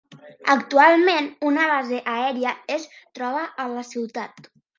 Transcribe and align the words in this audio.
Actualment, 0.53 1.27
una 1.49 1.67
base 1.73 1.99
aèria 2.15 2.55
es 2.77 2.89
troba 3.19 3.45
a 3.65 3.69
la 3.77 3.87
ciutat. 3.93 4.51